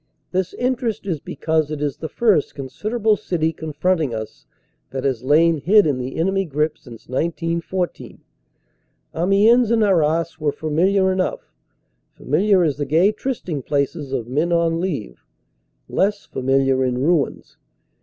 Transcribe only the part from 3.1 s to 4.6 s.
city confront ing us